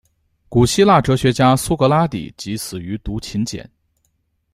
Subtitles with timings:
[0.49, 3.69] 古希腊哲学家苏格拉底即死于毒芹碱。